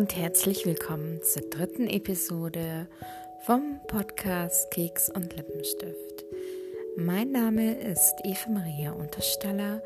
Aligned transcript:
und 0.00 0.16
herzlich 0.16 0.64
willkommen 0.64 1.20
zur 1.22 1.42
dritten 1.50 1.86
Episode 1.86 2.88
vom 3.44 3.80
Podcast 3.86 4.70
Keks 4.70 5.10
und 5.10 5.36
Lippenstift. 5.36 6.24
Mein 6.96 7.32
Name 7.32 7.74
ist 7.74 8.14
Eva 8.24 8.48
Maria 8.48 8.92
Unterstaller 8.92 9.82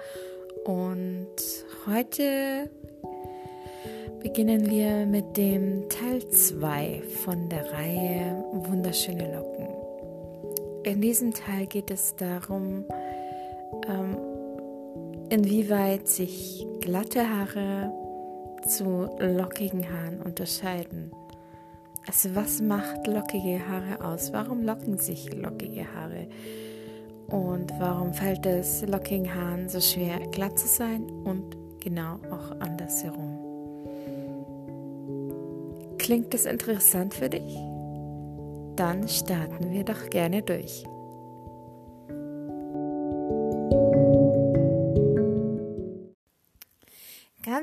und 0.66 1.34
heute 1.86 2.70
beginnen 4.22 4.70
wir 4.70 5.04
mit 5.04 5.36
dem 5.36 5.88
Teil 5.88 6.24
2 6.28 7.02
von 7.24 7.48
der 7.48 7.72
Reihe 7.72 8.44
Wunderschöne 8.52 9.34
Locken. 9.34 9.66
In 10.84 11.00
diesem 11.00 11.34
Teil 11.34 11.66
geht 11.66 11.90
es 11.90 12.14
darum, 12.14 12.84
ähm, 13.88 14.16
inwieweit 15.30 16.06
sich 16.06 16.64
glatte 16.78 17.28
Haare 17.28 18.03
zu 18.68 19.08
lockigen 19.18 19.84
Haaren 19.90 20.20
unterscheiden. 20.20 21.10
Also 22.06 22.34
was 22.34 22.60
macht 22.60 23.06
lockige 23.06 23.60
Haare 23.66 24.04
aus? 24.04 24.32
Warum 24.32 24.62
locken 24.62 24.98
sich 24.98 25.32
lockige 25.34 25.86
Haare? 25.94 26.28
Und 27.28 27.72
warum 27.78 28.12
fällt 28.12 28.44
es 28.46 28.86
lockigen 28.86 29.34
Haaren 29.34 29.68
so 29.68 29.80
schwer, 29.80 30.18
glatt 30.30 30.58
zu 30.58 30.68
sein 30.68 31.04
und 31.24 31.56
genau 31.80 32.18
auch 32.30 32.50
andersherum? 32.60 33.38
Klingt 35.98 36.34
das 36.34 36.44
interessant 36.44 37.14
für 37.14 37.30
dich? 37.30 37.56
Dann 38.76 39.08
starten 39.08 39.70
wir 39.70 39.84
doch 39.84 40.10
gerne 40.10 40.42
durch. 40.42 40.84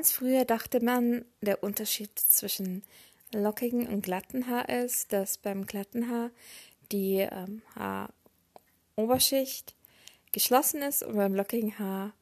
Ganz 0.02 0.10
früher 0.10 0.44
dachte 0.44 0.82
man, 0.82 1.24
der 1.42 1.62
Unterschied 1.62 2.18
zwischen 2.18 2.82
lockigen 3.32 3.86
und 3.86 4.02
glatten 4.02 4.48
Haar 4.48 4.68
ist, 4.68 5.12
dass 5.12 5.38
beim 5.38 5.64
glatten 5.64 6.10
Haar 6.10 6.32
die 6.90 7.18
ähm, 7.18 7.62
Haaroberschicht 8.96 9.76
geschlossen 10.32 10.82
ist 10.82 11.04
und 11.04 11.14
beim 11.14 11.36
lockigen 11.36 11.78
Haar 11.78 12.14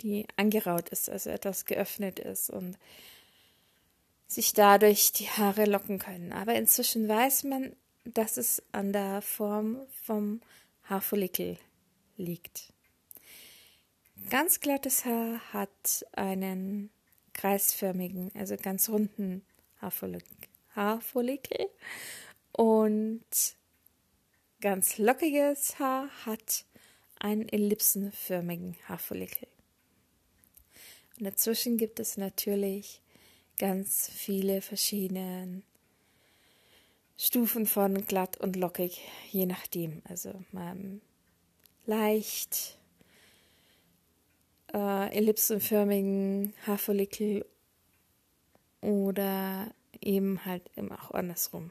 die 0.00 0.26
angeraut 0.38 0.88
ist, 0.88 1.10
also 1.10 1.28
etwas 1.28 1.66
geöffnet 1.66 2.18
ist 2.18 2.48
und 2.48 2.78
sich 4.26 4.54
dadurch 4.54 5.12
die 5.12 5.28
Haare 5.28 5.66
locken 5.66 5.98
können. 5.98 6.32
Aber 6.32 6.54
inzwischen 6.54 7.06
weiß 7.06 7.44
man, 7.44 7.76
dass 8.06 8.38
es 8.38 8.62
an 8.72 8.94
der 8.94 9.20
Form 9.20 9.82
vom 10.02 10.40
Haarfollikel 10.84 11.58
liegt. 12.16 12.72
Ganz 14.30 14.60
glattes 14.60 15.04
Haar 15.04 15.40
hat 15.52 16.06
einen 16.12 16.90
kreisförmigen, 17.34 18.30
also 18.34 18.56
ganz 18.56 18.88
runden 18.88 19.44
Haarfollikel 19.80 21.68
und 22.52 23.24
ganz 24.60 24.98
lockiges 24.98 25.78
Haar 25.78 26.08
hat 26.24 26.64
einen 27.18 27.48
ellipsenförmigen 27.48 28.76
Haarfollikel. 28.88 29.46
Und 31.18 31.26
dazwischen 31.26 31.76
gibt 31.76 32.00
es 32.00 32.16
natürlich 32.16 33.02
ganz 33.58 34.08
viele 34.10 34.62
verschiedene 34.62 35.62
Stufen 37.16 37.66
von 37.66 38.06
glatt 38.06 38.38
und 38.38 38.56
lockig, 38.56 39.00
je 39.30 39.46
nachdem. 39.46 40.02
Also 40.08 40.32
mal 40.50 41.00
leicht 41.86 42.78
äh, 44.74 45.16
ellipsenförmigen 45.16 46.52
Haarfollikel 46.66 47.46
oder 48.80 49.72
eben 50.00 50.44
halt 50.44 50.68
immer 50.74 50.96
auch 51.02 51.12
andersrum. 51.12 51.70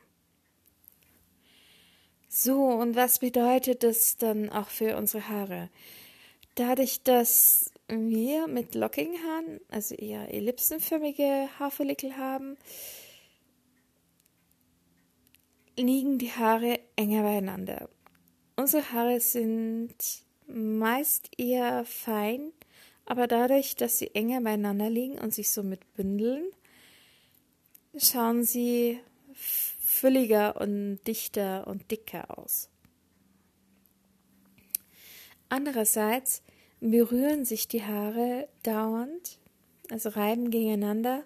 So, 2.30 2.64
und 2.64 2.96
was 2.96 3.20
bedeutet 3.20 3.84
das 3.84 4.18
dann 4.18 4.50
auch 4.50 4.70
für 4.70 4.98
unsere 4.98 5.30
Haare? 5.30 5.70
Dadurch, 6.56 7.04
dass 7.04 7.72
wir 7.88 8.48
mit 8.48 8.74
lockigen 8.74 9.16
Haaren, 9.24 9.60
also 9.70 9.94
eher 9.94 10.34
ellipsenförmige 10.34 11.50
Haarfollikel 11.60 12.18
haben, 12.18 12.58
liegen 15.78 16.18
die 16.18 16.32
Haare 16.32 16.80
enger 16.96 17.24
beieinander. 17.24 17.90
Unsere 18.56 18.92
Haare 18.92 19.20
sind 19.20 19.96
meist 20.48 21.30
eher 21.38 21.86
fein, 21.86 22.52
aber 23.06 23.28
dadurch, 23.28 23.76
dass 23.76 23.98
sie 23.98 24.14
enger 24.16 24.42
beieinander 24.42 24.90
liegen 24.90 25.20
und 25.20 25.34
sich 25.34 25.52
somit 25.52 25.94
bündeln, 25.94 26.46
schauen 27.98 28.44
sie 28.44 29.00
fülliger 29.34 30.60
und 30.60 31.00
dichter 31.06 31.68
und 31.68 31.92
dicker 31.92 32.38
aus. 32.38 32.70
Andererseits 35.50 36.42
berühren 36.80 37.46
sich 37.46 37.68
die 37.68 37.84
Haare 37.84 38.48
dauernd, 38.64 39.38
also 39.90 40.10
reiben 40.10 40.50
gegeneinander 40.50 41.24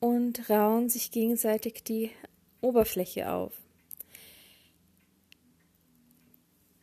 und 0.00 0.50
rauen 0.50 0.88
sich 0.88 1.10
gegenseitig 1.10 1.82
die 1.82 2.10
Oberfläche 2.60 3.32
auf. 3.32 3.52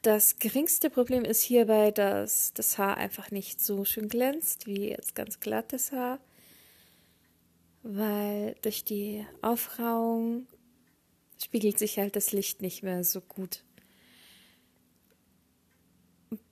Das 0.05 0.37
geringste 0.37 0.91
Problem 0.91 1.25
ist 1.25 1.41
hierbei, 1.41 1.89
dass 1.89 2.53
das 2.53 2.77
Haar 2.77 2.97
einfach 2.97 3.31
nicht 3.31 3.59
so 3.59 3.85
schön 3.85 4.07
glänzt 4.07 4.67
wie 4.67 4.89
jetzt 4.89 5.15
ganz 5.15 5.39
glattes 5.39 5.91
Haar, 5.91 6.19
weil 7.81 8.55
durch 8.61 8.83
die 8.83 9.25
Aufrauung 9.41 10.45
spiegelt 11.43 11.79
sich 11.79 11.97
halt 11.97 12.15
das 12.15 12.31
Licht 12.33 12.61
nicht 12.61 12.83
mehr 12.83 13.03
so 13.03 13.19
gut. 13.19 13.63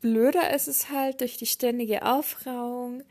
Blöder 0.01 0.51
ist 0.55 0.67
es 0.67 0.89
halt, 0.89 1.21
durch 1.21 1.37
die 1.37 1.45
ständige 1.45 2.07
Aufrauung 2.07 3.03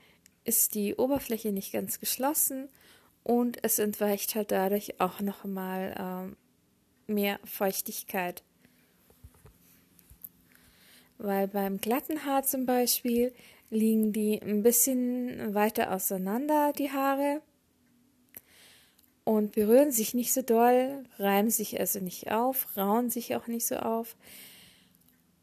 ist 0.42 0.75
die 0.75 0.97
Oberfläche 0.97 1.52
nicht 1.52 1.72
ganz 1.72 2.00
geschlossen 2.00 2.69
und 3.22 3.62
es 3.62 3.78
entweicht 3.78 4.34
halt 4.34 4.50
dadurch 4.50 5.00
auch 5.00 5.20
nochmal 5.20 5.94
ähm, 5.97 6.36
mehr 7.06 7.38
Feuchtigkeit. 7.44 8.42
Weil 11.22 11.46
beim 11.46 11.80
glatten 11.80 12.24
Haar 12.24 12.42
zum 12.42 12.66
Beispiel 12.66 13.32
liegen 13.70 14.12
die 14.12 14.42
ein 14.42 14.64
bisschen 14.64 15.54
weiter 15.54 15.92
auseinander, 15.92 16.72
die 16.76 16.90
Haare, 16.90 17.40
und 19.24 19.52
berühren 19.52 19.92
sich 19.92 20.14
nicht 20.14 20.32
so 20.32 20.42
doll, 20.42 21.04
reiben 21.20 21.50
sich 21.50 21.78
also 21.78 22.00
nicht 22.00 22.32
auf, 22.32 22.76
rauen 22.76 23.08
sich 23.08 23.36
auch 23.36 23.46
nicht 23.46 23.64
so 23.64 23.76
auf. 23.76 24.16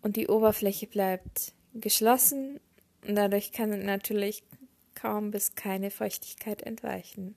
Und 0.01 0.17
die 0.17 0.27
Oberfläche 0.27 0.85
bleibt 0.85 1.53
geschlossen. 1.73 2.59
Und 3.07 3.15
dadurch 3.15 3.53
kann 3.53 3.85
natürlich 3.85 4.43
kaum 4.95 5.31
bis 5.31 5.55
keine 5.55 5.91
Feuchtigkeit 5.91 6.61
entweichen. 6.61 7.35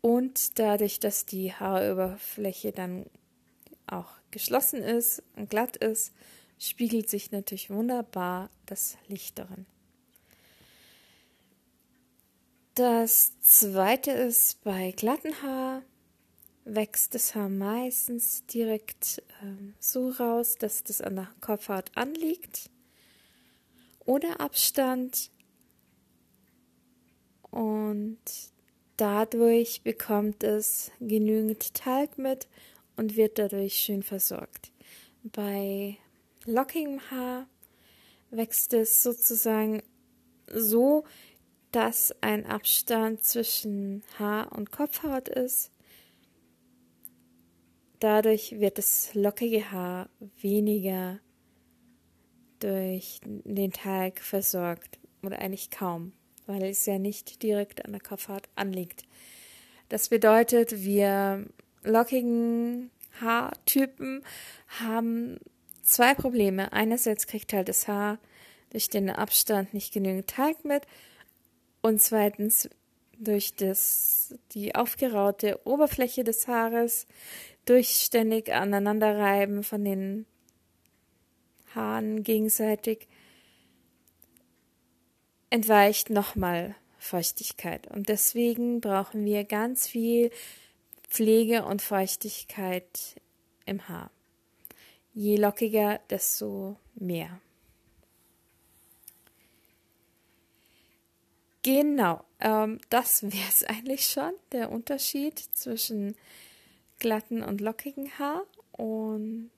Und 0.00 0.58
dadurch, 0.58 0.98
dass 0.98 1.24
die 1.24 1.52
Haaroberfläche 1.52 2.72
dann 2.72 3.06
auch 3.86 4.10
geschlossen 4.36 4.82
ist 4.82 5.22
und 5.34 5.48
glatt 5.48 5.78
ist, 5.78 6.12
spiegelt 6.58 7.08
sich 7.08 7.32
natürlich 7.32 7.70
wunderbar 7.70 8.50
das 8.66 8.98
Licht 9.08 9.38
darin. 9.38 9.64
Das 12.74 13.40
zweite 13.40 14.10
ist 14.10 14.62
bei 14.62 14.92
glatten 14.94 15.42
Haar 15.42 15.82
wächst 16.66 17.14
das 17.14 17.34
Haar 17.34 17.48
meistens 17.48 18.44
direkt 18.44 19.22
ähm, 19.42 19.72
so 19.80 20.10
raus, 20.10 20.56
dass 20.58 20.84
das 20.84 21.00
an 21.00 21.16
der 21.16 21.30
Kopfhaut 21.40 21.90
anliegt. 21.94 22.68
Ohne 24.04 24.38
Abstand. 24.40 25.30
Und 27.50 28.18
dadurch 28.98 29.80
bekommt 29.82 30.42
es 30.42 30.90
genügend 31.00 31.72
Talg 31.72 32.18
mit 32.18 32.48
und 32.96 33.16
wird 33.16 33.38
dadurch 33.38 33.74
schön 33.74 34.02
versorgt. 34.02 34.72
Bei 35.22 35.96
lockigem 36.44 37.00
Haar 37.10 37.46
wächst 38.30 38.72
es 38.72 39.02
sozusagen 39.02 39.82
so, 40.52 41.04
dass 41.72 42.14
ein 42.20 42.46
Abstand 42.46 43.22
zwischen 43.22 44.02
Haar 44.18 44.52
und 44.52 44.70
Kopfhaut 44.70 45.28
ist 45.28 45.70
Dadurch 48.00 48.60
wird 48.60 48.76
das 48.78 49.14
lockige 49.14 49.70
Haar 49.72 50.10
weniger 50.40 51.18
durch 52.58 53.20
den 53.24 53.72
Talg 53.72 54.20
versorgt 54.20 54.98
oder 55.22 55.38
eigentlich 55.38 55.70
kaum, 55.70 56.12
weil 56.46 56.62
es 56.64 56.84
ja 56.84 56.98
nicht 56.98 57.42
direkt 57.42 57.84
an 57.84 57.92
der 57.92 58.00
Kopfhaut 58.00 58.48
anliegt. 58.54 59.04
Das 59.88 60.08
bedeutet, 60.08 60.84
wir 60.84 61.46
lockigen 61.86 62.90
Haartypen 63.20 64.22
haben 64.80 65.38
zwei 65.82 66.14
Probleme. 66.14 66.72
Einerseits 66.72 67.26
kriegt 67.26 67.52
halt 67.52 67.68
das 67.68 67.88
Haar 67.88 68.18
durch 68.70 68.90
den 68.90 69.08
Abstand 69.10 69.72
nicht 69.72 69.92
genügend 69.92 70.28
Talg 70.28 70.64
mit 70.64 70.82
und 71.82 72.00
zweitens 72.02 72.68
durch 73.18 73.54
das, 73.54 74.34
die 74.52 74.74
aufgeraute 74.74 75.60
Oberfläche 75.64 76.24
des 76.24 76.48
Haares, 76.48 77.06
durch 77.64 77.88
ständig 77.88 78.52
aneinanderreiben 78.52 79.62
von 79.62 79.84
den 79.84 80.26
Haaren 81.74 82.22
gegenseitig, 82.22 83.08
entweicht 85.50 86.10
nochmal 86.10 86.74
Feuchtigkeit. 86.98 87.86
Und 87.88 88.08
deswegen 88.08 88.80
brauchen 88.80 89.24
wir 89.24 89.44
ganz 89.44 89.88
viel 89.88 90.30
Pflege 91.08 91.64
und 91.64 91.82
Feuchtigkeit 91.82 93.20
im 93.64 93.88
Haar. 93.88 94.10
Je 95.14 95.36
lockiger, 95.36 96.00
desto 96.10 96.76
mehr. 96.94 97.40
Genau, 101.62 102.22
ähm, 102.38 102.78
das 102.90 103.24
wäre 103.24 103.48
es 103.48 103.64
eigentlich 103.68 104.06
schon, 104.06 104.32
der 104.52 104.70
Unterschied 104.70 105.38
zwischen 105.38 106.14
glatten 106.98 107.42
und 107.42 107.60
lockigen 107.60 108.18
Haar. 108.18 108.44
Und 108.72 109.50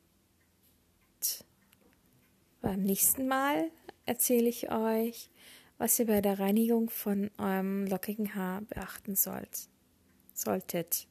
beim 2.60 2.82
nächsten 2.82 3.28
Mal 3.28 3.70
erzähle 4.06 4.48
ich 4.48 4.70
euch, 4.70 5.28
was 5.76 5.98
ihr 5.98 6.06
bei 6.06 6.20
der 6.20 6.38
Reinigung 6.38 6.88
von 6.88 7.30
eurem 7.36 7.86
lockigen 7.86 8.34
Haar 8.34 8.62
beachten 8.62 9.14
sollt, 9.14 9.68
solltet. 10.34 11.06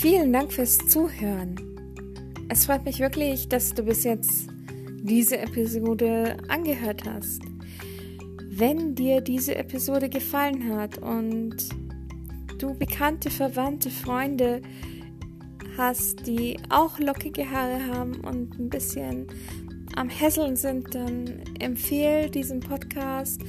Vielen 0.00 0.32
Dank 0.32 0.52
fürs 0.52 0.78
Zuhören. 0.78 1.56
Es 2.48 2.66
freut 2.66 2.84
mich 2.84 3.00
wirklich, 3.00 3.48
dass 3.48 3.74
du 3.74 3.82
bis 3.82 4.04
jetzt 4.04 4.46
diese 5.02 5.38
Episode 5.38 6.36
angehört 6.46 7.02
hast. 7.04 7.42
Wenn 8.48 8.94
dir 8.94 9.20
diese 9.20 9.56
Episode 9.56 10.08
gefallen 10.08 10.72
hat 10.72 10.98
und 10.98 11.56
du 12.58 12.74
bekannte, 12.74 13.28
verwandte 13.28 13.90
Freunde 13.90 14.62
hast, 15.76 16.28
die 16.28 16.56
auch 16.68 17.00
lockige 17.00 17.50
Haare 17.50 17.84
haben 17.92 18.20
und 18.20 18.56
ein 18.56 18.70
bisschen 18.70 19.26
am 19.96 20.08
Hässeln 20.08 20.54
sind, 20.54 20.94
dann 20.94 21.42
empfehle 21.58 22.30
diesen 22.30 22.60
Podcast, 22.60 23.40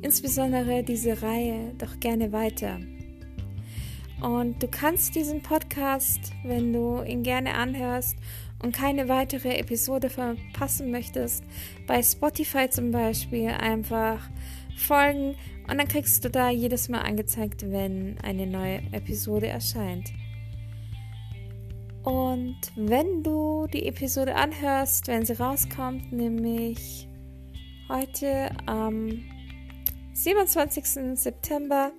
insbesondere 0.00 0.82
diese 0.82 1.20
Reihe, 1.20 1.74
doch 1.76 2.00
gerne 2.00 2.32
weiter. 2.32 2.78
Und 4.20 4.62
du 4.62 4.68
kannst 4.68 5.14
diesen 5.14 5.42
Podcast, 5.42 6.32
wenn 6.42 6.72
du 6.72 7.02
ihn 7.02 7.22
gerne 7.22 7.54
anhörst 7.54 8.16
und 8.62 8.74
keine 8.74 9.08
weitere 9.08 9.56
Episode 9.56 10.10
verpassen 10.10 10.90
möchtest, 10.90 11.44
bei 11.86 12.02
Spotify 12.02 12.68
zum 12.68 12.90
Beispiel 12.90 13.48
einfach 13.48 14.28
folgen 14.76 15.36
und 15.68 15.78
dann 15.78 15.86
kriegst 15.88 16.24
du 16.24 16.30
da 16.30 16.50
jedes 16.50 16.88
Mal 16.88 17.02
angezeigt, 17.02 17.70
wenn 17.70 18.16
eine 18.22 18.46
neue 18.46 18.82
Episode 18.92 19.48
erscheint. 19.48 20.12
Und 22.04 22.56
wenn 22.74 23.22
du 23.22 23.66
die 23.72 23.86
Episode 23.86 24.34
anhörst, 24.34 25.08
wenn 25.08 25.26
sie 25.26 25.34
rauskommt, 25.34 26.10
nämlich 26.10 27.06
heute 27.88 28.50
am 28.66 29.22
27. 30.14 31.18
September, 31.18 31.92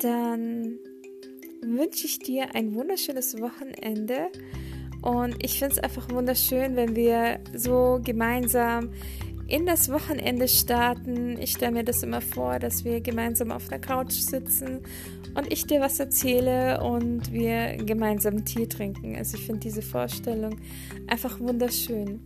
dann 0.00 0.78
wünsche 1.66 2.06
ich 2.06 2.18
dir 2.18 2.54
ein 2.54 2.74
wunderschönes 2.74 3.40
Wochenende. 3.40 4.28
Und 5.02 5.36
ich 5.44 5.58
finde 5.58 5.74
es 5.74 5.78
einfach 5.78 6.10
wunderschön, 6.10 6.76
wenn 6.76 6.96
wir 6.96 7.40
so 7.54 8.00
gemeinsam 8.02 8.90
in 9.46 9.66
das 9.66 9.90
Wochenende 9.90 10.48
starten. 10.48 11.38
Ich 11.38 11.52
stelle 11.52 11.72
mir 11.72 11.84
das 11.84 12.02
immer 12.02 12.20
vor, 12.20 12.58
dass 12.58 12.84
wir 12.84 13.00
gemeinsam 13.00 13.50
auf 13.50 13.68
der 13.68 13.78
Couch 13.78 14.12
sitzen 14.12 14.80
und 15.34 15.52
ich 15.52 15.66
dir 15.66 15.80
was 15.80 16.00
erzähle 16.00 16.82
und 16.82 17.32
wir 17.32 17.76
gemeinsam 17.76 18.44
Tee 18.44 18.66
trinken. 18.66 19.16
Also 19.16 19.36
ich 19.36 19.44
finde 19.44 19.60
diese 19.60 19.82
Vorstellung 19.82 20.56
einfach 21.06 21.38
wunderschön. 21.40 22.20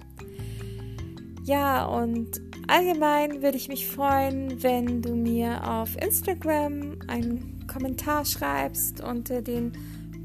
Ja, 1.45 1.87
und 1.87 2.41
allgemein 2.69 3.43
würde 3.43 3.57
ich 3.57 3.69
mich 3.69 3.89
freuen, 3.89 4.63
wenn 4.63 5.03
du 5.03 5.15
mir 5.15 5.67
auf 5.67 5.97
Instagram 5.97 6.99
einen 7.09 7.58
Kommentar 7.79 8.25
schreibst 8.25 9.01
unter 9.01 9.41
den 9.41 9.71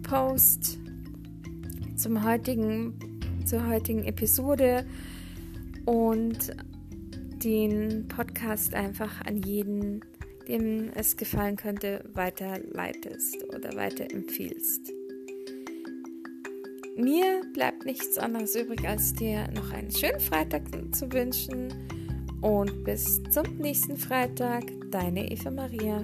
Post 0.01 0.79
zum 1.95 2.23
heutigen, 2.25 2.95
zur 3.45 3.67
heutigen 3.67 4.05
Episode 4.05 4.87
und 5.85 6.51
den 7.43 8.07
Podcast 8.07 8.73
einfach 8.73 9.21
an 9.25 9.37
jeden, 9.43 10.01
dem 10.47 10.89
es 10.95 11.15
gefallen 11.15 11.55
könnte, 11.55 12.03
weiterleitest 12.15 13.45
oder 13.55 13.75
weiterempfiehlst. 13.75 14.91
Mir 16.97 17.43
bleibt 17.53 17.85
nichts 17.85 18.17
anderes 18.17 18.55
übrig, 18.55 18.83
als 18.87 19.13
dir 19.13 19.47
noch 19.53 19.71
einen 19.71 19.91
schönen 19.91 20.19
Freitag 20.19 20.63
zu 20.95 21.11
wünschen 21.13 21.71
und 22.41 22.83
bis 22.83 23.21
zum 23.29 23.45
nächsten 23.57 23.95
Freitag, 23.95 24.63
deine 24.89 25.31
Eva 25.31 25.51
Maria. 25.51 26.03